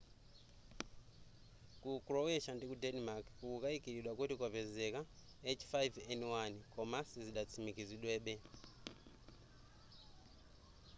ku 1.81 1.91
croatia 2.05 2.51
ndiku 2.55 2.75
denmark 2.83 3.25
kukukayikilidwa 3.37 4.11
kuti 4.19 4.33
kwapezeka 4.39 4.99
h5n1 5.59 6.51
koma 6.73 6.99
sizidatsimikizidwebe 7.09 8.33